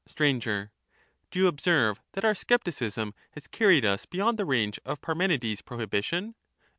Str, 0.07 0.23
Do 0.31 0.69
you 1.33 1.45
observe 1.45 2.01
that 2.13 2.25
our 2.25 2.33
scepticism 2.33 3.13
has 3.33 3.45
carried 3.45 3.85
us 3.85 4.07
beyond 4.07 4.39
the 4.39 4.45
range 4.45 4.79
of 4.83 4.99
Parmenides' 4.99 5.61
prohibition 5.61 6.33